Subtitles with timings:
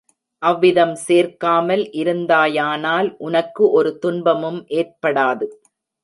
[0.43, 5.47] அவ்விதம் சேர்க்காமல் இருந்தாயானால் உனக்கு ஒரு துன்பமும் ஏற்படாது.